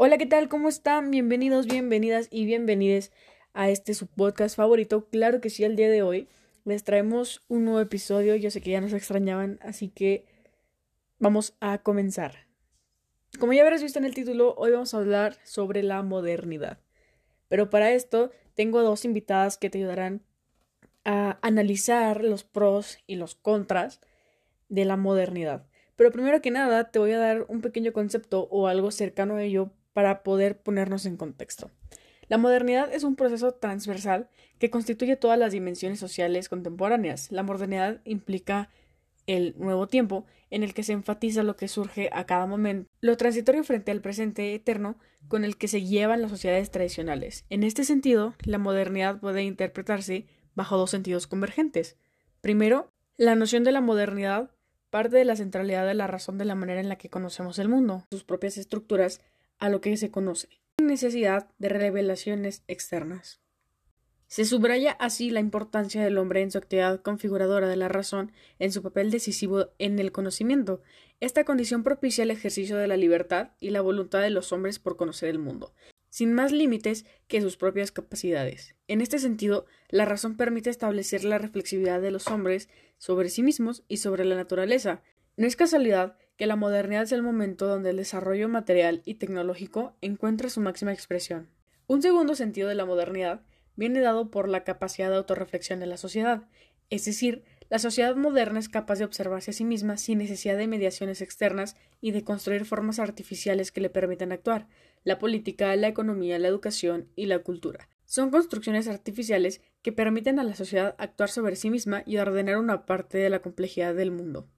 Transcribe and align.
Hola, 0.00 0.16
¿qué 0.16 0.26
tal? 0.26 0.48
¿Cómo 0.48 0.68
están? 0.68 1.10
Bienvenidos, 1.10 1.66
bienvenidas 1.66 2.28
y 2.30 2.44
bienvenides 2.44 3.10
a 3.52 3.68
este 3.68 3.94
su 3.94 4.06
podcast 4.06 4.54
favorito. 4.54 5.08
Claro 5.10 5.40
que 5.40 5.50
sí, 5.50 5.64
el 5.64 5.74
día 5.74 5.88
de 5.88 6.02
hoy 6.02 6.28
les 6.64 6.84
traemos 6.84 7.42
un 7.48 7.64
nuevo 7.64 7.80
episodio. 7.80 8.36
Yo 8.36 8.52
sé 8.52 8.60
que 8.60 8.70
ya 8.70 8.80
nos 8.80 8.92
extrañaban, 8.92 9.58
así 9.60 9.88
que 9.88 10.24
vamos 11.18 11.56
a 11.58 11.78
comenzar. 11.78 12.46
Como 13.40 13.54
ya 13.54 13.62
habrás 13.62 13.82
visto 13.82 13.98
en 13.98 14.04
el 14.04 14.14
título, 14.14 14.54
hoy 14.56 14.70
vamos 14.70 14.94
a 14.94 14.98
hablar 14.98 15.36
sobre 15.42 15.82
la 15.82 16.00
modernidad. 16.04 16.78
Pero 17.48 17.68
para 17.68 17.90
esto 17.90 18.30
tengo 18.54 18.82
dos 18.82 19.04
invitadas 19.04 19.58
que 19.58 19.68
te 19.68 19.78
ayudarán 19.78 20.22
a 21.04 21.40
analizar 21.42 22.22
los 22.22 22.44
pros 22.44 22.98
y 23.08 23.16
los 23.16 23.34
contras 23.34 24.00
de 24.68 24.84
la 24.84 24.96
modernidad. 24.96 25.66
Pero 25.96 26.12
primero 26.12 26.40
que 26.40 26.52
nada 26.52 26.92
te 26.92 27.00
voy 27.00 27.10
a 27.10 27.18
dar 27.18 27.46
un 27.48 27.62
pequeño 27.62 27.92
concepto 27.92 28.46
o 28.52 28.68
algo 28.68 28.92
cercano 28.92 29.34
a 29.34 29.42
ello 29.42 29.72
para 29.98 30.22
poder 30.22 30.60
ponernos 30.60 31.06
en 31.06 31.16
contexto. 31.16 31.72
La 32.28 32.38
modernidad 32.38 32.94
es 32.94 33.02
un 33.02 33.16
proceso 33.16 33.50
transversal 33.54 34.28
que 34.60 34.70
constituye 34.70 35.16
todas 35.16 35.36
las 35.36 35.50
dimensiones 35.50 35.98
sociales 35.98 36.48
contemporáneas. 36.48 37.32
La 37.32 37.42
modernidad 37.42 38.00
implica 38.04 38.70
el 39.26 39.56
nuevo 39.58 39.88
tiempo 39.88 40.24
en 40.50 40.62
el 40.62 40.72
que 40.72 40.84
se 40.84 40.92
enfatiza 40.92 41.42
lo 41.42 41.56
que 41.56 41.66
surge 41.66 42.10
a 42.12 42.26
cada 42.26 42.46
momento, 42.46 42.88
lo 43.00 43.16
transitorio 43.16 43.64
frente 43.64 43.90
al 43.90 44.00
presente 44.00 44.54
eterno 44.54 45.00
con 45.26 45.42
el 45.42 45.56
que 45.56 45.66
se 45.66 45.82
llevan 45.82 46.22
las 46.22 46.30
sociedades 46.30 46.70
tradicionales. 46.70 47.44
En 47.50 47.64
este 47.64 47.82
sentido, 47.82 48.36
la 48.44 48.58
modernidad 48.58 49.18
puede 49.18 49.42
interpretarse 49.42 50.28
bajo 50.54 50.76
dos 50.76 50.90
sentidos 50.90 51.26
convergentes. 51.26 51.96
Primero, 52.40 52.92
la 53.16 53.34
noción 53.34 53.64
de 53.64 53.72
la 53.72 53.80
modernidad 53.80 54.52
parte 54.90 55.16
de 55.16 55.24
la 55.24 55.34
centralidad 55.34 55.88
de 55.88 55.94
la 55.94 56.06
razón 56.06 56.38
de 56.38 56.44
la 56.44 56.54
manera 56.54 56.78
en 56.78 56.88
la 56.88 56.98
que 56.98 57.10
conocemos 57.10 57.58
el 57.58 57.68
mundo, 57.68 58.04
sus 58.12 58.22
propias 58.22 58.58
estructuras, 58.58 59.20
a 59.58 59.68
lo 59.68 59.80
que 59.80 59.96
se 59.96 60.10
conoce, 60.10 60.48
sin 60.78 60.86
necesidad 60.86 61.50
de 61.58 61.68
revelaciones 61.68 62.62
externas. 62.68 63.40
Se 64.28 64.44
subraya 64.44 64.92
así 64.92 65.30
la 65.30 65.40
importancia 65.40 66.04
del 66.04 66.18
hombre 66.18 66.42
en 66.42 66.50
su 66.50 66.58
actividad 66.58 67.00
configuradora 67.00 67.66
de 67.66 67.76
la 67.76 67.88
razón, 67.88 68.32
en 68.58 68.72
su 68.72 68.82
papel 68.82 69.10
decisivo 69.10 69.70
en 69.78 69.98
el 69.98 70.12
conocimiento. 70.12 70.82
Esta 71.18 71.44
condición 71.44 71.82
propicia 71.82 72.24
el 72.24 72.30
ejercicio 72.30 72.76
de 72.76 72.88
la 72.88 72.98
libertad 72.98 73.52
y 73.58 73.70
la 73.70 73.80
voluntad 73.80 74.20
de 74.20 74.28
los 74.28 74.52
hombres 74.52 74.78
por 74.78 74.98
conocer 74.98 75.30
el 75.30 75.38
mundo, 75.38 75.72
sin 76.10 76.34
más 76.34 76.52
límites 76.52 77.06
que 77.26 77.40
sus 77.40 77.56
propias 77.56 77.90
capacidades. 77.90 78.76
En 78.86 79.00
este 79.00 79.18
sentido, 79.18 79.64
la 79.88 80.04
razón 80.04 80.36
permite 80.36 80.68
establecer 80.68 81.24
la 81.24 81.38
reflexividad 81.38 82.02
de 82.02 82.10
los 82.10 82.26
hombres 82.26 82.68
sobre 82.98 83.30
sí 83.30 83.42
mismos 83.42 83.82
y 83.88 83.96
sobre 83.96 84.26
la 84.26 84.36
naturaleza. 84.36 85.02
No 85.38 85.46
es 85.46 85.56
casualidad 85.56 86.18
que 86.38 86.46
la 86.46 86.56
modernidad 86.56 87.02
es 87.02 87.12
el 87.12 87.22
momento 87.22 87.66
donde 87.66 87.90
el 87.90 87.96
desarrollo 87.96 88.48
material 88.48 89.02
y 89.04 89.14
tecnológico 89.14 89.96
encuentra 90.00 90.48
su 90.48 90.60
máxima 90.60 90.92
expresión. 90.92 91.50
Un 91.88 92.00
segundo 92.00 92.34
sentido 92.34 92.68
de 92.68 92.76
la 92.76 92.86
modernidad 92.86 93.42
viene 93.76 94.00
dado 94.00 94.30
por 94.30 94.48
la 94.48 94.64
capacidad 94.64 95.10
de 95.10 95.16
autorreflexión 95.16 95.80
de 95.80 95.86
la 95.86 95.96
sociedad, 95.96 96.48
es 96.90 97.04
decir, 97.04 97.44
la 97.68 97.78
sociedad 97.78 98.16
moderna 98.16 98.58
es 98.58 98.70
capaz 98.70 98.98
de 98.98 99.04
observarse 99.04 99.50
a 99.50 99.54
sí 99.54 99.64
misma 99.64 99.98
sin 99.98 100.18
necesidad 100.18 100.56
de 100.56 100.68
mediaciones 100.68 101.20
externas 101.20 101.76
y 102.00 102.12
de 102.12 102.24
construir 102.24 102.64
formas 102.64 102.98
artificiales 102.98 103.72
que 103.72 103.82
le 103.82 103.90
permitan 103.90 104.32
actuar. 104.32 104.68
La 105.04 105.18
política, 105.18 105.76
la 105.76 105.88
economía, 105.88 106.38
la 106.38 106.48
educación 106.48 107.08
y 107.14 107.26
la 107.26 107.40
cultura 107.40 107.90
son 108.08 108.30
construcciones 108.30 108.88
artificiales 108.88 109.60
que 109.82 109.92
permiten 109.92 110.38
a 110.38 110.44
la 110.44 110.54
sociedad 110.54 110.94
actuar 110.96 111.28
sobre 111.28 111.56
sí 111.56 111.68
misma 111.68 112.04
y 112.06 112.16
ordenar 112.16 112.56
una 112.56 112.86
parte 112.86 113.18
de 113.18 113.28
la 113.28 113.42
complejidad 113.42 113.94
del 113.94 114.10
mundo. 114.10 114.48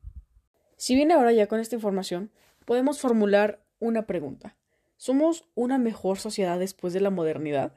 Si 0.80 0.94
bien 0.94 1.12
ahora 1.12 1.30
ya 1.30 1.46
con 1.46 1.60
esta 1.60 1.74
información 1.74 2.30
podemos 2.64 3.02
formular 3.02 3.62
una 3.80 4.06
pregunta. 4.06 4.56
¿Somos 4.96 5.44
una 5.54 5.76
mejor 5.76 6.16
sociedad 6.16 6.58
después 6.58 6.94
de 6.94 7.00
la 7.00 7.10
modernidad? 7.10 7.74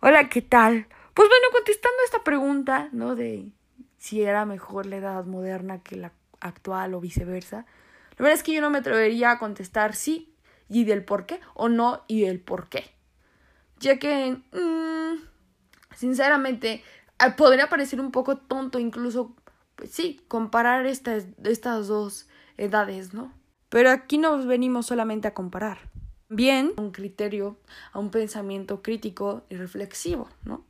Hola, 0.00 0.30
¿qué 0.30 0.40
tal? 0.40 0.86
Pues 1.12 1.28
bueno, 1.28 1.46
contestando 1.52 1.98
esta 2.06 2.24
pregunta, 2.24 2.88
¿no? 2.92 3.14
De 3.14 3.50
si 3.98 4.22
era 4.22 4.46
mejor 4.46 4.86
la 4.86 4.96
edad 4.96 5.26
moderna 5.26 5.82
que 5.82 5.96
la 5.96 6.14
actual 6.40 6.94
o 6.94 7.00
viceversa. 7.00 7.66
La 8.12 8.22
verdad 8.22 8.32
es 8.32 8.42
que 8.42 8.54
yo 8.54 8.62
no 8.62 8.70
me 8.70 8.78
atrevería 8.78 9.32
a 9.32 9.38
contestar 9.38 9.94
sí 9.94 10.34
y 10.70 10.84
del 10.84 11.04
por 11.04 11.26
qué 11.26 11.38
o 11.52 11.68
no 11.68 12.02
y 12.08 12.22
del 12.22 12.40
por 12.40 12.70
qué. 12.70 12.86
Ya 13.78 13.98
que, 13.98 14.40
mmm, 14.52 15.20
sinceramente, 15.94 16.82
ah, 17.18 17.36
podría 17.36 17.68
parecer 17.68 18.00
un 18.00 18.10
poco 18.10 18.38
tonto 18.38 18.78
incluso 18.78 19.36
pues 19.78 19.92
sí, 19.92 20.20
comparar 20.26 20.86
estas, 20.86 21.26
estas 21.44 21.86
dos 21.86 22.26
edades, 22.56 23.14
¿no? 23.14 23.32
Pero 23.68 23.90
aquí 23.90 24.18
no 24.18 24.44
venimos 24.44 24.86
solamente 24.86 25.28
a 25.28 25.34
comparar, 25.34 25.78
bien 26.28 26.72
a 26.76 26.80
un 26.80 26.90
criterio, 26.90 27.56
a 27.92 28.00
un 28.00 28.10
pensamiento 28.10 28.82
crítico 28.82 29.44
y 29.48 29.54
reflexivo, 29.54 30.28
¿no? 30.44 30.64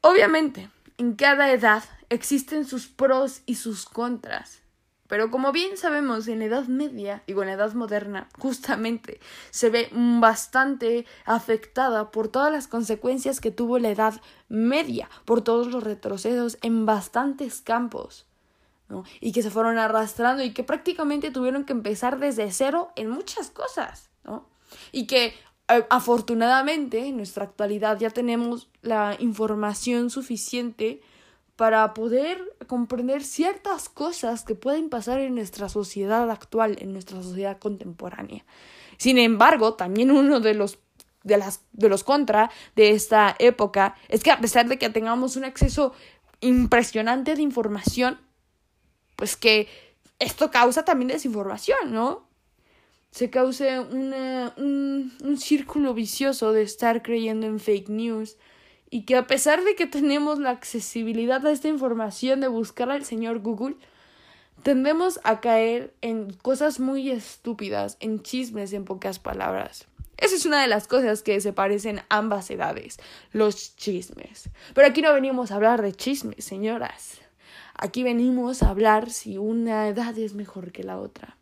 Obviamente, 0.00 0.68
en 0.96 1.14
cada 1.14 1.52
edad 1.52 1.84
existen 2.08 2.64
sus 2.64 2.88
pros 2.88 3.42
y 3.46 3.54
sus 3.54 3.86
contras. 3.86 4.62
Pero 5.08 5.30
como 5.30 5.52
bien 5.52 5.76
sabemos, 5.76 6.28
en 6.28 6.40
la 6.40 6.44
Edad 6.44 6.66
Media, 6.66 7.22
y 7.26 7.32
en 7.32 7.38
la 7.38 7.52
Edad 7.54 7.72
Moderna, 7.72 8.28
justamente 8.38 9.20
se 9.50 9.70
ve 9.70 9.88
bastante 9.92 11.06
afectada 11.24 12.10
por 12.10 12.28
todas 12.28 12.52
las 12.52 12.68
consecuencias 12.68 13.40
que 13.40 13.50
tuvo 13.50 13.78
la 13.78 13.88
Edad 13.88 14.20
Media, 14.48 15.08
por 15.24 15.40
todos 15.40 15.68
los 15.68 15.82
retrocesos 15.82 16.58
en 16.60 16.84
bastantes 16.84 17.62
campos, 17.62 18.26
¿no? 18.88 19.04
Y 19.20 19.32
que 19.32 19.42
se 19.42 19.50
fueron 19.50 19.78
arrastrando 19.78 20.42
y 20.42 20.52
que 20.52 20.62
prácticamente 20.62 21.30
tuvieron 21.30 21.64
que 21.64 21.72
empezar 21.72 22.18
desde 22.18 22.52
cero 22.52 22.90
en 22.94 23.08
muchas 23.08 23.50
cosas, 23.50 24.10
¿no? 24.24 24.46
Y 24.92 25.06
que 25.06 25.32
eh, 25.68 25.86
afortunadamente 25.88 27.06
en 27.06 27.16
nuestra 27.16 27.44
actualidad 27.44 27.98
ya 27.98 28.10
tenemos 28.10 28.68
la 28.82 29.16
información 29.18 30.10
suficiente 30.10 31.00
para 31.58 31.92
poder 31.92 32.40
comprender 32.68 33.24
ciertas 33.24 33.88
cosas 33.88 34.44
que 34.44 34.54
pueden 34.54 34.88
pasar 34.88 35.18
en 35.18 35.34
nuestra 35.34 35.68
sociedad 35.68 36.30
actual, 36.30 36.76
en 36.78 36.92
nuestra 36.92 37.20
sociedad 37.20 37.58
contemporánea. 37.58 38.44
Sin 38.96 39.18
embargo, 39.18 39.74
también 39.74 40.12
uno 40.12 40.38
de 40.38 40.54
los 40.54 40.78
de 41.24 41.36
las 41.36 41.64
de 41.72 41.88
los 41.88 42.04
contra 42.04 42.48
de 42.76 42.90
esta 42.90 43.34
época 43.40 43.96
es 44.08 44.22
que 44.22 44.30
a 44.30 44.40
pesar 44.40 44.68
de 44.68 44.78
que 44.78 44.88
tengamos 44.88 45.34
un 45.34 45.44
acceso 45.44 45.92
impresionante 46.40 47.34
de 47.34 47.42
información, 47.42 48.20
pues 49.16 49.36
que 49.36 49.66
esto 50.20 50.52
causa 50.52 50.84
también 50.84 51.08
desinformación, 51.08 51.92
¿no? 51.92 52.28
Se 53.10 53.30
causa 53.30 53.80
un, 53.80 55.12
un 55.24 55.38
círculo 55.38 55.92
vicioso 55.92 56.52
de 56.52 56.62
estar 56.62 57.02
creyendo 57.02 57.48
en 57.48 57.58
fake 57.58 57.88
news, 57.88 58.36
y 58.90 59.02
que 59.02 59.16
a 59.16 59.26
pesar 59.26 59.64
de 59.64 59.74
que 59.74 59.86
tenemos 59.86 60.38
la 60.38 60.50
accesibilidad 60.50 61.46
a 61.46 61.50
esta 61.50 61.68
información 61.68 62.40
de 62.40 62.48
buscar 62.48 62.90
al 62.90 63.04
señor 63.04 63.40
Google, 63.40 63.76
tendemos 64.62 65.20
a 65.24 65.40
caer 65.40 65.94
en 66.00 66.32
cosas 66.32 66.80
muy 66.80 67.10
estúpidas, 67.10 67.96
en 68.00 68.22
chismes 68.22 68.72
en 68.72 68.84
pocas 68.84 69.18
palabras. 69.18 69.86
Esa 70.16 70.34
es 70.34 70.46
una 70.46 70.60
de 70.60 70.66
las 70.66 70.88
cosas 70.88 71.22
que 71.22 71.40
se 71.40 71.52
parecen 71.52 72.00
ambas 72.08 72.50
edades, 72.50 72.98
los 73.32 73.76
chismes. 73.76 74.50
Pero 74.74 74.88
aquí 74.88 75.00
no 75.00 75.12
venimos 75.14 75.52
a 75.52 75.56
hablar 75.56 75.80
de 75.80 75.92
chismes, 75.92 76.44
señoras. 76.44 77.20
Aquí 77.74 78.02
venimos 78.02 78.64
a 78.64 78.70
hablar 78.70 79.10
si 79.10 79.38
una 79.38 79.86
edad 79.86 80.18
es 80.18 80.34
mejor 80.34 80.72
que 80.72 80.82
la 80.82 80.98
otra. 80.98 81.36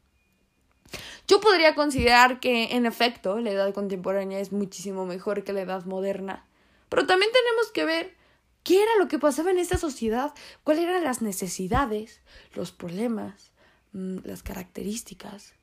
Yo 1.26 1.40
podría 1.40 1.74
considerar 1.74 2.38
que, 2.38 2.76
en 2.76 2.84
efecto, 2.84 3.40
la 3.40 3.50
edad 3.50 3.72
contemporánea 3.72 4.38
es 4.40 4.52
muchísimo 4.52 5.06
mejor 5.06 5.42
que 5.42 5.54
la 5.54 5.62
edad 5.62 5.86
moderna. 5.86 6.44
Pero 6.88 7.06
también 7.06 7.30
tenemos 7.32 7.72
que 7.72 7.84
ver 7.84 8.16
qué 8.62 8.82
era 8.82 8.96
lo 8.98 9.08
que 9.08 9.18
pasaba 9.18 9.50
en 9.50 9.58
esta 9.58 9.78
sociedad, 9.78 10.34
cuáles 10.64 10.84
eran 10.84 11.04
las 11.04 11.22
necesidades, 11.22 12.20
los 12.54 12.72
problemas, 12.72 13.52
mm, 13.92 14.18
las 14.24 14.42
características, 14.42 15.54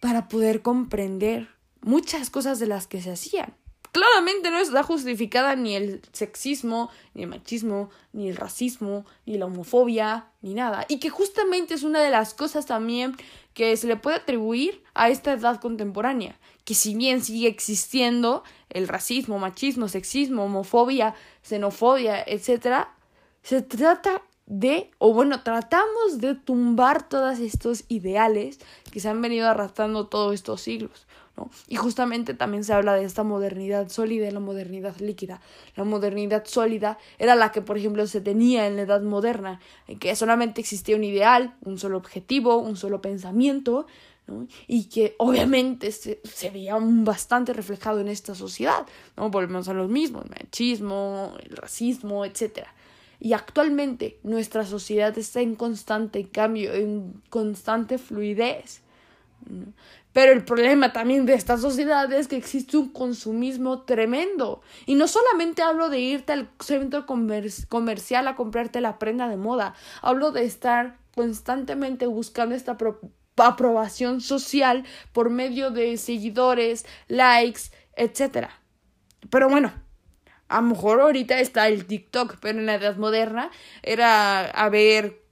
para 0.00 0.28
poder 0.28 0.62
comprender 0.62 1.48
muchas 1.80 2.30
cosas 2.30 2.58
de 2.58 2.66
las 2.66 2.86
que 2.86 3.02
se 3.02 3.10
hacían. 3.10 3.56
Claramente 3.92 4.50
no 4.50 4.58
está 4.58 4.82
justificada 4.82 5.56
ni 5.56 5.74
el 5.74 6.02
sexismo, 6.12 6.90
ni 7.14 7.24
el 7.24 7.28
machismo, 7.28 7.90
ni 8.12 8.28
el 8.28 8.36
racismo, 8.36 9.04
ni 9.26 9.36
la 9.36 9.46
homofobia, 9.46 10.26
ni 10.42 10.54
nada. 10.54 10.86
Y 10.88 11.00
que 11.00 11.10
justamente 11.10 11.74
es 11.74 11.82
una 11.82 12.00
de 12.00 12.10
las 12.10 12.32
cosas 12.34 12.66
también 12.66 13.16
que 13.52 13.76
se 13.76 13.88
le 13.88 13.96
puede 13.96 14.16
atribuir 14.16 14.82
a 14.94 15.08
esta 15.08 15.32
edad 15.32 15.60
contemporánea, 15.60 16.38
que 16.64 16.74
si 16.74 16.94
bien 16.94 17.22
sigue 17.24 17.48
existiendo 17.48 18.44
el 18.68 18.86
racismo, 18.86 19.38
machismo, 19.38 19.88
sexismo, 19.88 20.44
homofobia, 20.44 21.14
xenofobia, 21.42 22.22
etc., 22.22 22.86
se 23.42 23.62
trata 23.62 24.22
de, 24.50 24.90
o 24.98 25.14
bueno, 25.14 25.44
tratamos 25.44 26.18
de 26.18 26.34
tumbar 26.34 27.08
todos 27.08 27.38
estos 27.38 27.84
ideales 27.86 28.58
que 28.90 28.98
se 28.98 29.08
han 29.08 29.22
venido 29.22 29.48
arrastrando 29.48 30.08
todos 30.08 30.34
estos 30.34 30.60
siglos. 30.60 31.06
¿no? 31.36 31.48
Y 31.68 31.76
justamente 31.76 32.34
también 32.34 32.64
se 32.64 32.72
habla 32.72 32.94
de 32.94 33.04
esta 33.04 33.22
modernidad 33.22 33.88
sólida 33.90 34.26
y 34.26 34.32
la 34.32 34.40
modernidad 34.40 34.96
líquida. 34.98 35.40
La 35.76 35.84
modernidad 35.84 36.44
sólida 36.46 36.98
era 37.20 37.36
la 37.36 37.52
que, 37.52 37.62
por 37.62 37.78
ejemplo, 37.78 38.04
se 38.08 38.20
tenía 38.20 38.66
en 38.66 38.74
la 38.74 38.82
edad 38.82 39.02
moderna, 39.02 39.60
en 39.86 40.00
que 40.00 40.16
solamente 40.16 40.60
existía 40.60 40.96
un 40.96 41.04
ideal, 41.04 41.54
un 41.62 41.78
solo 41.78 41.96
objetivo, 41.96 42.56
un 42.56 42.76
solo 42.76 43.00
pensamiento, 43.00 43.86
y 44.66 44.84
que 44.84 45.14
obviamente 45.18 45.92
se, 45.92 46.20
se, 46.24 46.50
veía 46.50 46.76
bastante 46.80 47.52
reflejado 47.52 48.00
en 48.00 48.08
esta 48.08 48.34
sociedad. 48.34 48.84
¿no? 49.16 49.30
Volvemos 49.30 49.68
a 49.68 49.74
los 49.74 49.88
mismos, 49.88 50.24
el 50.24 50.30
machismo, 50.30 51.34
el 51.40 51.56
racismo, 51.56 52.24
etc. 52.24 52.66
Y 53.20 53.34
actualmente 53.34 54.18
nuestra 54.22 54.64
sociedad 54.64 55.16
está 55.18 55.40
en 55.40 55.54
constante 55.54 56.28
cambio, 56.28 56.72
en 56.72 57.22
constante 57.28 57.98
fluidez. 57.98 58.82
Pero 60.12 60.32
el 60.32 60.44
problema 60.44 60.92
también 60.92 61.24
de 61.24 61.34
esta 61.34 61.56
sociedad 61.56 62.12
es 62.12 62.26
que 62.26 62.36
existe 62.36 62.76
un 62.76 62.88
consumismo 62.88 63.82
tremendo. 63.82 64.62
Y 64.86 64.94
no 64.94 65.06
solamente 65.06 65.62
hablo 65.62 65.88
de 65.88 66.00
irte 66.00 66.32
al 66.32 66.50
centro 66.60 67.06
comercial 67.06 68.26
a 68.26 68.34
comprarte 68.34 68.80
la 68.80 68.98
prenda 68.98 69.28
de 69.28 69.36
moda, 69.36 69.74
hablo 70.02 70.32
de 70.32 70.44
estar 70.44 70.98
constantemente 71.14 72.06
buscando 72.06 72.54
esta 72.54 72.76
aprobación 73.36 74.20
social 74.20 74.84
por 75.12 75.30
medio 75.30 75.70
de 75.70 75.96
seguidores, 75.96 76.86
likes, 77.08 77.70
etc. 77.96 78.48
Pero 79.30 79.48
bueno, 79.48 79.72
a 80.50 80.60
lo 80.60 80.66
mejor 80.66 81.00
ahorita 81.00 81.38
está 81.38 81.68
el 81.68 81.86
TikTok, 81.86 82.38
pero 82.40 82.58
en 82.58 82.66
la 82.66 82.74
edad 82.74 82.96
moderna 82.96 83.50
era 83.82 84.46
a 84.50 84.68
ver 84.68 85.22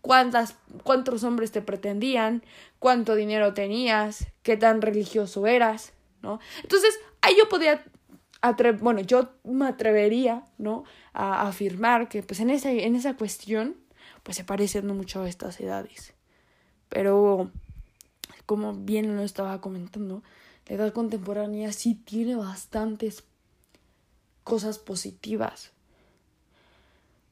cuántas, 0.00 0.56
cuántos 0.82 1.24
hombres 1.24 1.52
te 1.52 1.60
pretendían, 1.60 2.42
cuánto 2.78 3.14
dinero 3.14 3.52
tenías, 3.52 4.26
qué 4.42 4.56
tan 4.56 4.80
religioso 4.80 5.46
eras, 5.46 5.92
¿no? 6.22 6.40
Entonces, 6.62 6.98
ahí 7.20 7.34
yo 7.38 7.50
podía, 7.50 7.84
bueno, 8.80 9.00
yo 9.02 9.28
me 9.44 9.66
atrevería, 9.66 10.42
¿no? 10.56 10.84
A, 11.12 11.46
afirmar 11.46 12.08
que, 12.08 12.22
pues, 12.22 12.40
en 12.40 12.48
esa, 12.48 12.70
en 12.70 12.96
esa 12.96 13.14
cuestión, 13.14 13.76
pues, 14.22 14.38
se 14.38 14.44
parecen 14.44 14.86
mucho 14.86 15.20
a 15.20 15.28
estas 15.28 15.60
edades. 15.60 16.14
Pero, 16.88 17.50
como 18.46 18.72
bien 18.72 19.16
lo 19.16 19.22
estaba 19.22 19.60
comentando, 19.60 20.22
la 20.66 20.76
edad 20.76 20.92
contemporánea 20.94 21.72
sí 21.72 21.94
tiene 21.94 22.36
bastantes 22.36 23.22
cosas 24.44 24.78
positivas. 24.78 25.72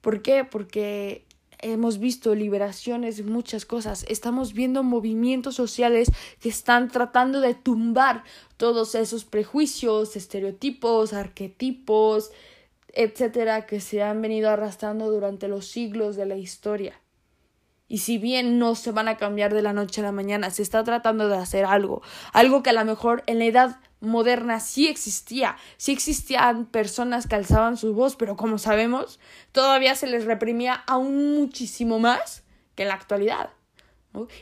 ¿Por 0.01 0.23
qué? 0.23 0.45
Porque 0.45 1.25
hemos 1.63 1.99
visto 1.99 2.35
liberaciones 2.35 3.23
muchas 3.25 3.67
cosas, 3.67 4.05
estamos 4.09 4.55
viendo 4.55 4.83
movimientos 4.83 5.55
sociales 5.55 6.11
que 6.41 6.49
están 6.49 6.89
tratando 6.89 7.41
de 7.41 7.55
tumbar 7.55 8.25
todos 8.57 8.95
esos 8.95 9.25
prejuicios, 9.25 10.17
estereotipos, 10.17 11.13
arquetipos, 11.13 12.31
etcétera, 12.93 13.67
que 13.67 13.81
se 13.81 14.03
han 14.03 14.23
venido 14.23 14.51
arrastrando 14.51 15.11
durante 15.11 15.49
los 15.49 15.67
siglos 15.67 16.17
de 16.17 16.27
la 16.27 16.37
historia. 16.37 16.99
Y 17.91 17.99
si 17.99 18.19
bien 18.19 18.61
no 18.61 18.77
se 18.77 18.93
van 18.93 19.09
a 19.09 19.17
cambiar 19.17 19.53
de 19.53 19.63
la 19.63 19.73
noche 19.73 20.01
a 20.01 20.05
la 20.05 20.13
mañana, 20.13 20.51
se 20.51 20.63
está 20.63 20.85
tratando 20.85 21.29
de 21.29 21.37
hacer 21.37 21.65
algo, 21.65 22.03
algo 22.33 22.63
que 22.63 22.71
a 22.71 22.73
lo 22.73 22.85
mejor 22.85 23.25
en 23.27 23.41
la 23.41 23.47
edad 23.47 23.81
moderna 23.99 24.61
sí 24.61 24.87
existía, 24.87 25.57
sí 25.77 25.91
existían 25.91 26.67
personas 26.67 27.27
que 27.27 27.35
alzaban 27.35 27.77
su 27.77 27.93
voz, 27.93 28.15
pero 28.15 28.37
como 28.37 28.59
sabemos, 28.59 29.19
todavía 29.51 29.97
se 29.97 30.07
les 30.07 30.25
reprimía 30.25 30.85
aún 30.87 31.35
muchísimo 31.35 31.99
más 31.99 32.45
que 32.77 32.85
en 32.85 32.91
la 32.91 32.95
actualidad. 32.95 33.51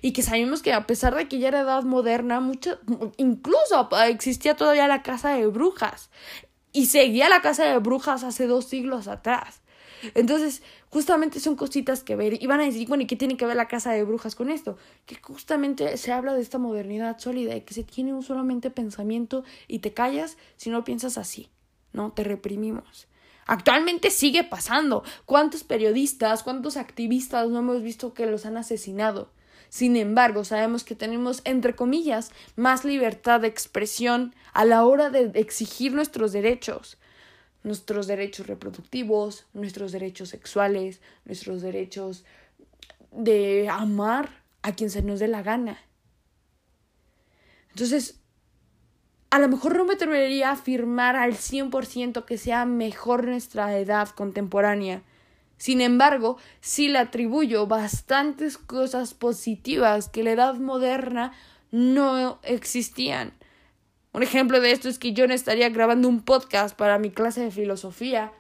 Y 0.03 0.13
que 0.13 0.23
sabemos 0.23 0.61
que 0.61 0.75
a 0.75 0.87
pesar 0.87 1.15
de 1.15 1.27
que 1.27 1.39
ya 1.39 1.49
era 1.49 1.61
edad 1.61 1.85
moderna, 1.85 2.41
mucho, 2.41 2.79
incluso 3.17 3.89
existía 4.07 4.57
todavía 4.57 4.87
la 4.89 5.03
casa 5.03 5.31
de 5.31 5.47
brujas. 5.47 6.11
Y 6.73 6.87
seguía 6.87 7.31
la 7.31 7.41
casa 7.41 7.65
de 7.65 7.79
brujas 7.79 8.25
hace 8.25 8.47
dos 8.47 8.67
siglos 8.67 9.09
atrás. 9.09 9.63
Entonces, 10.15 10.63
justamente 10.91 11.41
son 11.41 11.57
cositas 11.57 12.03
que 12.03 12.17
ver. 12.17 12.43
Y 12.43 12.47
van 12.47 12.61
a 12.61 12.65
decir, 12.65 12.87
bueno, 12.89 13.03
¿y 13.03 13.07
qué 13.07 13.17
tiene 13.17 13.37
que 13.37 13.47
ver 13.47 13.57
la 13.57 13.69
casa 13.69 13.93
de 13.93 14.05
brujas 14.05 14.35
con 14.35 14.51
esto? 14.51 14.77
Que 15.07 15.17
justamente 15.17 15.97
se 15.97 16.13
habla 16.13 16.35
de 16.35 16.43
esta 16.43 16.59
modernidad 16.59 17.19
sólida 17.19 17.57
y 17.57 17.63
que 17.63 17.75
se 17.75 17.85
tiene 17.85 18.15
un 18.15 18.23
solamente 18.23 18.71
pensamiento 18.71 19.45
y 19.67 19.81
te 19.81 19.93
callas 19.93 20.37
si 20.57 20.71
no 20.71 20.85
piensas 20.85 21.19
así, 21.19 21.51
¿no? 21.93 22.13
Te 22.13 22.25
reprimimos. 22.25 23.09
Actualmente 23.47 24.11
sigue 24.11 24.45
pasando. 24.45 25.03
¿Cuántos 25.25 25.65
periodistas, 25.65 26.43
cuántos 26.43 26.77
activistas 26.77 27.49
no 27.49 27.61
hemos 27.61 27.83
visto 27.83 28.13
que 28.13 28.27
los 28.27 28.45
han 28.45 28.59
asesinado? 28.59 29.31
Sin 29.71 29.97
embargo, 29.97 30.45
sabemos 30.45 30.85
que 30.85 30.95
tenemos, 30.95 31.43
entre 31.45 31.75
comillas, 31.75 32.31
más 32.57 32.85
libertad 32.85 33.41
de 33.41 33.49
expresión 33.49 34.35
a 34.53 34.65
la 34.65 34.85
hora 34.85 35.11
de 35.11 35.31
exigir 35.35 35.93
nuestros 35.93 36.33
derechos 36.33 36.99
nuestros 37.63 38.07
derechos 38.07 38.47
reproductivos, 38.47 39.47
nuestros 39.53 39.93
derechos 39.93 40.29
sexuales, 40.29 41.01
nuestros 41.25 41.63
derechos 41.63 42.25
de 43.11 43.69
amar 43.69 44.43
a 44.63 44.73
quien 44.73 44.91
se 44.91 45.03
nos 45.03 45.21
dé 45.21 45.29
la 45.29 45.43
gana. 45.43 45.79
Entonces, 47.71 48.21
a 49.31 49.39
lo 49.39 49.49
mejor 49.49 49.77
no 49.77 49.85
me 49.85 49.95
atrevería 49.95 50.49
a 50.49 50.53
afirmar 50.53 51.17
al 51.17 51.35
100% 51.35 52.25
que 52.25 52.39
sea 52.39 52.65
mejor 52.65 53.27
nuestra 53.27 53.79
edad 53.79 54.09
contemporánea. 54.09 55.03
Sin 55.59 55.81
embargo, 55.81 56.39
sí 56.61 56.89
le 56.89 56.99
atribuyo 56.99 57.67
bastantes 57.67 58.57
cosas 58.57 59.13
positivas 59.13 60.09
que 60.09 60.23
la 60.23 60.33
edad 60.33 60.55
moderna 60.55 61.33
no 61.71 62.39
existían. 62.43 63.38
Un 64.13 64.23
ejemplo 64.23 64.61
de 64.61 64.73
esto 64.73 64.89
es 64.89 64.99
que 64.99 65.13
yo 65.13 65.27
no 65.27 65.35
estaría 65.35 65.69
grabando 65.69 66.09
un 66.09 66.23
podcast 66.23 66.77
para 66.77 66.99
mi 66.99 67.11
clase 67.11 67.43
de 67.43 67.51
filosofía. 67.51 68.33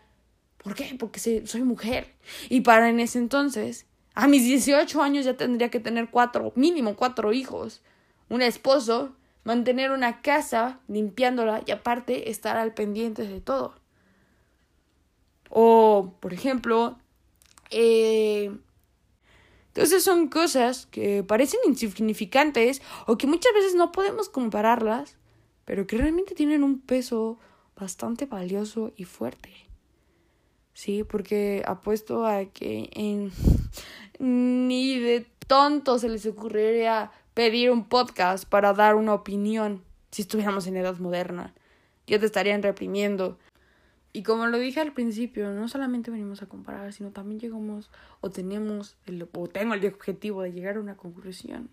¿Por 0.63 0.75
qué? 0.75 0.97
Porque 0.99 1.21
soy 1.47 1.63
mujer. 1.63 2.15
Y 2.49 2.63
para 2.63 2.89
en 2.89 3.01
ese 3.01 3.19
entonces, 3.19 3.87
a 4.15 4.27
mis 4.27 4.45
18 4.45 5.03
años 5.03 5.25
ya 5.25 5.37
tendría 5.37 5.71
que 5.71 5.81
tener 5.81 6.11
cuatro, 6.11 6.53
mínimo 6.57 6.97
cuatro 6.97 7.33
hijos, 7.33 7.83
un 8.29 8.43
esposo, 8.43 9.15
mantener 9.45 9.93
una 9.93 10.23
casa 10.23 10.81
limpiándola 10.89 11.63
y 11.67 11.71
aparte 11.71 12.31
estar 12.31 12.57
al 12.57 12.75
pendiente 12.75 13.27
de 13.27 13.41
todo. 13.41 13.75
O, 15.51 16.15
por 16.21 16.35
ejemplo, 16.35 16.99
eh, 17.71 18.51
entonces 19.69 20.03
son 20.03 20.29
cosas 20.29 20.87
que 20.87 21.23
parecen 21.23 21.61
insignificantes 21.67 22.83
o 23.07 23.17
que 23.17 23.27
muchas 23.27 23.53
veces 23.55 23.75
no 23.75 23.93
podemos 23.93 24.29
compararlas 24.29 25.18
pero 25.69 25.87
que 25.87 25.99
realmente 25.99 26.35
tienen 26.35 26.65
un 26.65 26.81
peso 26.81 27.39
bastante 27.77 28.25
valioso 28.25 28.91
y 28.97 29.05
fuerte. 29.05 29.51
Sí, 30.73 31.05
porque 31.05 31.63
apuesto 31.67 32.25
a 32.25 32.47
que 32.47 32.89
en... 32.95 33.31
ni 34.19 34.99
de 34.99 35.27
tonto 35.47 35.99
se 35.99 36.09
les 36.09 36.25
ocurriría 36.25 37.11
pedir 37.35 37.71
un 37.71 37.85
podcast 37.87 38.49
para 38.49 38.73
dar 38.73 38.95
una 38.95 39.13
opinión 39.13 39.83
si 40.11 40.23
estuviéramos 40.23 40.67
en 40.67 40.79
edad 40.79 40.97
moderna. 41.01 41.53
Ya 42.07 42.19
te 42.19 42.25
estarían 42.25 42.63
reprimiendo. 42.63 43.39
Y 44.15 44.23
como 44.23 44.47
lo 44.47 44.57
dije 44.59 44.81
al 44.81 44.95
principio, 44.95 45.51
no 45.51 45.69
solamente 45.69 46.11
venimos 46.11 46.41
a 46.41 46.47
comparar, 46.47 46.95
sino 46.95 47.11
también 47.11 47.41
llegamos 47.41 47.91
o 48.23 48.31
tenemos 48.31 48.97
el, 49.05 49.29
o 49.35 49.49
tengo 49.49 49.75
el 49.75 49.85
objetivo 49.85 50.41
de 50.41 50.51
llegar 50.51 50.79
a 50.79 50.81
una 50.81 50.97
conclusión. 50.97 51.69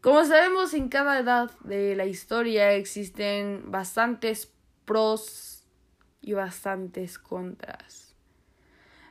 Como 0.00 0.24
sabemos, 0.24 0.72
en 0.72 0.88
cada 0.88 1.18
edad 1.18 1.50
de 1.60 1.94
la 1.94 2.06
historia 2.06 2.72
existen 2.72 3.70
bastantes 3.70 4.50
pros 4.86 5.64
y 6.22 6.32
bastantes 6.32 7.18
contras. 7.18 8.14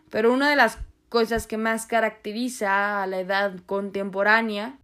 Pero 0.09 0.33
una 0.33 0.49
de 0.49 0.55
las 0.55 0.79
cosas 1.09 1.45
que 1.45 1.57
más 1.57 1.85
caracteriza 1.85 3.03
a 3.03 3.07
la 3.07 3.19
edad 3.19 3.57
contemporánea 3.67 4.79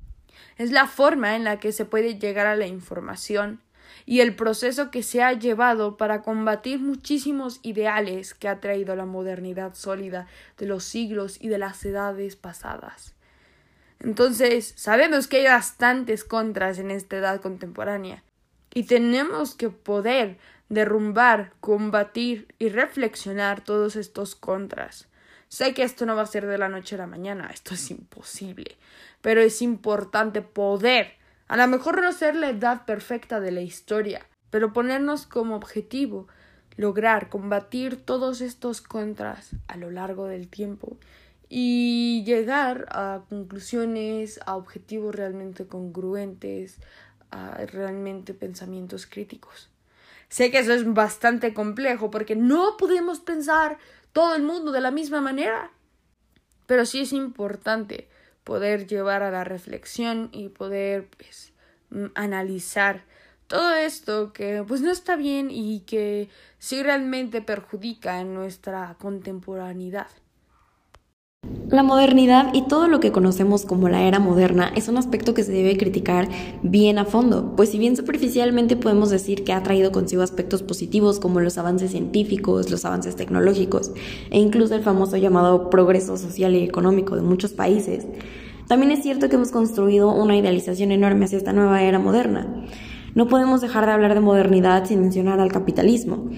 es 0.58 0.72
la 0.72 0.86
forma 0.86 1.36
en 1.36 1.44
la 1.44 1.60
que 1.60 1.72
se 1.72 1.86
puede 1.86 2.20
llegar 2.20 2.46
a 2.46 2.56
la 2.56 2.68
información 2.68 3.62
y 4.06 4.20
el 4.20 4.36
proceso 4.36 4.92
que 4.92 5.02
se 5.02 5.24
ha 5.24 5.34
llevado 5.34 5.98
para 5.98 6.22
combatir 6.22 6.80
muchísimos 6.80 7.60
ideales 7.64 8.36
que 8.36 8.48
ha 8.48 8.60
traído 8.60 8.96
la 8.96 9.06
modernidad 9.06 9.74
sólida 9.74 10.28
de 10.60 10.68
los 10.68 10.84
siglos 10.84 11.42
y 11.42 11.48
de 11.48 11.58
las 11.58 11.84
edades 11.84 12.36
pasadas. 12.36 13.15
Entonces, 14.00 14.74
sabemos 14.76 15.28
que 15.28 15.38
hay 15.38 15.46
bastantes 15.46 16.24
contras 16.24 16.80
en 16.80 16.92
esta 16.92 17.18
edad 17.18 17.42
contemporánea 17.42 18.24
y 18.74 18.84
tenemos 18.84 19.56
que 19.56 19.70
poder 19.70 20.38
derrumbar, 20.70 21.54
combatir 21.60 22.54
y 22.60 22.70
reflexionar 22.70 23.62
todos 23.62 23.96
estos 23.96 24.36
contras. 24.36 25.08
Sé 25.48 25.74
que 25.74 25.84
esto 25.84 26.06
no 26.06 26.16
va 26.16 26.24
a 26.24 26.28
ser 26.28 26.46
de 26.48 26.58
la 26.58 26.70
noche 26.70 26.96
a 26.96 27.00
la 27.00 27.08
mañana, 27.08 27.50
esto 27.54 27.74
es 27.74 27.92
imposible, 27.92 28.78
pero 29.22 29.42
es 29.42 29.62
importante 29.62 30.42
poder, 30.42 31.14
a 31.48 31.56
lo 31.56 31.68
mejor 31.68 32.02
no 32.02 32.12
ser 32.12 32.36
la 32.36 32.50
edad 32.50 32.86
perfecta 32.86 33.40
de 33.40 33.52
la 33.52 33.62
historia, 33.62 34.26
pero 34.50 34.74
ponernos 34.74 35.26
como 35.28 35.56
objetivo 35.56 36.28
lograr 36.78 37.30
combatir 37.30 38.04
todos 38.04 38.42
estos 38.42 38.82
contras 38.82 39.52
a 39.68 39.78
lo 39.78 39.92
largo 39.92 40.28
del 40.28 40.50
tiempo 40.50 40.98
y 41.50 42.24
llegar 42.26 42.88
a 42.90 43.24
conclusiones, 43.30 44.40
a 44.46 44.56
objetivos 44.56 45.14
realmente 45.14 45.68
congruentes, 45.68 46.78
a 47.32 47.66
realmente 47.66 48.34
pensamientos 48.34 49.06
críticos. 49.06 49.70
Sé 50.30 50.52
que 50.52 50.60
eso 50.60 50.74
es 50.74 50.92
bastante 50.92 51.54
complejo 51.54 52.10
porque 52.10 52.36
no 52.36 52.78
podemos 52.78 53.20
pensar 53.20 53.78
todo 54.12 54.36
el 54.36 54.44
mundo 54.44 54.72
de 54.72 54.82
la 54.82 54.92
misma 54.92 55.22
manera, 55.22 55.72
pero 56.66 56.86
sí 56.86 57.02
es 57.02 57.14
importante 57.14 58.10
poder 58.44 58.88
llevar 58.88 59.24
a 59.24 59.32
la 59.32 59.44
reflexión 59.44 60.30
y 60.32 60.50
poder 60.50 61.10
pues, 61.18 61.54
analizar 62.16 63.04
todo 63.48 63.76
esto 63.76 64.34
que 64.34 64.64
pues 64.68 64.82
no 64.82 64.92
está 64.92 65.16
bien 65.16 65.50
y 65.52 65.82
que 65.82 66.30
sí 66.58 66.82
realmente 66.82 67.42
perjudica 67.42 68.20
en 68.20 68.34
nuestra 68.34 68.96
contemporaneidad. 69.00 70.08
La 71.70 71.82
modernidad 71.82 72.54
y 72.54 72.62
todo 72.68 72.88
lo 72.88 73.00
que 73.00 73.12
conocemos 73.12 73.66
como 73.66 73.90
la 73.90 74.04
era 74.04 74.20
moderna 74.20 74.72
es 74.76 74.88
un 74.88 74.98
aspecto 74.98 75.34
que 75.34 75.44
se 75.44 75.52
debe 75.52 75.78
criticar 75.78 76.30
bien 76.62 77.00
a 77.00 77.06
fondo, 77.06 77.56
pues 77.56 77.70
si 77.70 77.80
bien 77.80 77.96
superficialmente 77.96 78.76
podemos 78.76 79.10
decir 79.10 79.44
que 79.44 79.52
ha 79.52 79.64
traído 79.64 79.92
consigo 79.92 80.22
aspectos 80.22 80.62
positivos 80.62 81.20
como 81.20 81.40
los 81.40 81.58
avances 81.58 81.90
científicos, 81.90 82.70
los 82.70 82.86
avances 82.86 83.16
tecnológicos 83.16 83.92
e 84.30 84.40
incluso 84.40 84.76
el 84.76 84.84
famoso 84.84 85.18
llamado 85.18 85.72
progreso 85.72 86.18
social 86.18 86.54
y 86.54 86.64
económico 86.64 87.16
de 87.16 87.24
muchos 87.24 87.54
países, 87.54 88.06
también 88.68 88.92
es 88.92 89.02
cierto 89.02 89.28
que 89.28 89.36
hemos 89.36 89.52
construido 89.52 90.12
una 90.12 90.38
idealización 90.38 90.92
enorme 90.92 91.26
hacia 91.26 91.38
esta 91.38 91.54
nueva 91.54 91.84
era 91.84 92.00
moderna. 92.00 92.66
No 93.14 93.28
podemos 93.28 93.62
dejar 93.62 93.86
de 93.86 93.92
hablar 93.92 94.14
de 94.14 94.20
modernidad 94.20 94.86
sin 94.86 95.02
mencionar 95.02 95.40
al 95.40 95.52
capitalismo 95.52 96.30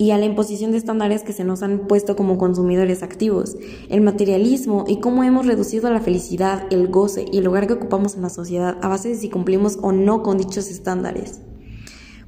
y 0.00 0.12
a 0.12 0.18
la 0.18 0.24
imposición 0.24 0.70
de 0.70 0.78
estándares 0.78 1.24
que 1.24 1.34
se 1.34 1.44
nos 1.44 1.62
han 1.62 1.80
puesto 1.80 2.16
como 2.16 2.38
consumidores 2.38 3.02
activos, 3.02 3.58
el 3.90 4.00
materialismo 4.00 4.86
y 4.88 4.98
cómo 4.98 5.24
hemos 5.24 5.44
reducido 5.44 5.90
la 5.90 6.00
felicidad, 6.00 6.66
el 6.70 6.88
goce 6.88 7.26
y 7.30 7.36
el 7.36 7.44
lugar 7.44 7.66
que 7.66 7.74
ocupamos 7.74 8.14
en 8.14 8.22
la 8.22 8.30
sociedad 8.30 8.78
a 8.80 8.88
base 8.88 9.10
de 9.10 9.16
si 9.16 9.28
cumplimos 9.28 9.78
o 9.82 9.92
no 9.92 10.22
con 10.22 10.38
dichos 10.38 10.70
estándares. 10.70 11.42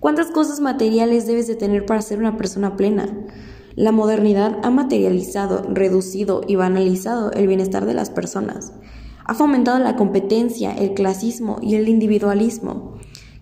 ¿Cuántas 0.01 0.27
cosas 0.27 0.61
materiales 0.61 1.27
debes 1.27 1.47
de 1.47 1.55
tener 1.55 1.87
para 1.87 2.03
ser 2.03 2.19
una 2.19 2.37
persona 2.37 2.77
plena? 2.77 3.09
La 3.75 3.91
modernidad 3.91 4.59
ha 4.63 4.69
materializado, 4.69 5.63
reducido 5.73 6.43
y 6.47 6.57
banalizado 6.57 7.33
el 7.33 7.47
bienestar 7.47 7.87
de 7.87 7.95
las 7.95 8.11
personas. 8.11 8.75
Ha 9.25 9.33
fomentado 9.33 9.79
la 9.79 9.97
competencia, 9.97 10.75
el 10.75 10.93
clasismo 10.93 11.57
y 11.63 11.77
el 11.77 11.89
individualismo. 11.89 12.92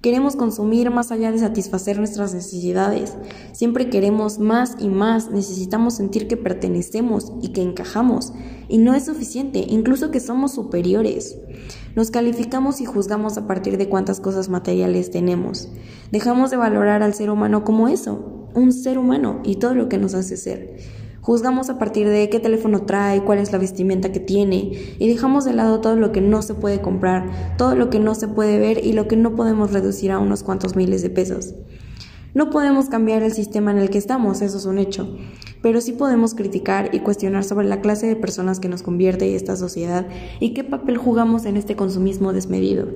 Queremos 0.01 0.35
consumir 0.35 0.91
más 0.91 1.13
allá 1.13 1.31
de 1.31 1.39
satisfacer 1.39 1.99
nuestras 1.99 2.33
necesidades. 2.33 3.19
Siempre 3.53 3.91
queremos 3.91 4.39
más 4.39 4.77
y 4.79 4.89
más. 4.89 5.31
Necesitamos 5.31 5.95
sentir 5.95 6.27
que 6.27 6.39
pertenecemos 6.39 7.35
y 7.43 7.49
que 7.49 7.61
encajamos. 7.61 8.33
Y 8.67 8.79
no 8.79 8.95
es 8.95 9.05
suficiente, 9.05 9.67
incluso 9.69 10.11
que 10.11 10.21
somos 10.21 10.53
superiores. 10.53 11.37
Nos 11.97 12.11
calificamos 12.11 12.81
y 12.81 12.87
juzgamos 12.87 13.37
a 13.37 13.47
partir 13.47 13.77
de 13.77 13.91
cuántas 13.91 14.21
cosas 14.21 14.49
materiales 14.49 15.11
tenemos. 15.11 15.69
Dejamos 16.11 16.51
de 16.51 16.57
valorar 16.57 17.03
al 17.03 17.13
ser 17.13 17.29
humano 17.29 17.63
como 17.63 17.87
eso, 17.87 18.49
un 18.55 18.73
ser 18.73 18.97
humano 18.97 19.43
y 19.45 19.57
todo 19.57 19.75
lo 19.75 19.91
que 19.91 19.99
nos 19.99 20.15
hace 20.15 20.39
ser. 20.39 20.79
Juzgamos 21.23 21.69
a 21.69 21.79
partir 21.79 22.09
de 22.09 22.31
qué 22.31 22.41
teléfono 22.41 22.83
trae, 22.83 23.23
cuál 23.23 23.39
es 23.39 23.53
la 23.53 23.59
vestimenta 23.59 24.11
que 24.11 24.21
tiene 24.21 24.73
y 24.99 25.09
dejamos 25.09 25.45
de 25.45 25.53
lado 25.53 25.81
todo 25.81 25.97
lo 25.97 26.13
que 26.13 26.23
no 26.23 26.41
se 26.41 26.55
puede 26.55 26.81
comprar, 26.81 27.57
todo 27.59 27.75
lo 27.75 27.91
que 27.91 27.99
no 27.99 28.15
se 28.15 28.27
puede 28.27 28.59
ver 28.59 28.85
y 28.85 28.95
lo 28.95 29.07
que 29.07 29.17
no 29.17 29.35
podemos 29.35 29.73
reducir 29.73 30.13
a 30.13 30.19
unos 30.19 30.43
cuantos 30.43 30.77
miles 30.77 31.03
de 31.03 31.11
pesos. 31.11 31.55
No 32.33 32.49
podemos 32.49 32.89
cambiar 32.89 33.23
el 33.23 33.33
sistema 33.33 33.73
en 33.73 33.79
el 33.79 33.91
que 33.91 33.99
estamos, 33.99 34.41
eso 34.41 34.57
es 34.57 34.65
un 34.65 34.79
hecho, 34.79 35.17
pero 35.63 35.81
sí 35.81 35.93
podemos 35.93 36.35
criticar 36.35 36.95
y 36.95 37.01
cuestionar 37.01 37.43
sobre 37.43 37.67
la 37.67 37.81
clase 37.81 38.07
de 38.07 38.15
personas 38.17 38.61
que 38.61 38.69
nos 38.69 38.83
convierte 38.83 39.35
esta 39.35 39.57
sociedad 39.57 40.07
y 40.39 40.55
qué 40.55 40.63
papel 40.63 40.97
jugamos 40.97 41.45
en 41.45 41.57
este 41.57 41.75
consumismo 41.75 42.33
desmedido. 42.33 42.87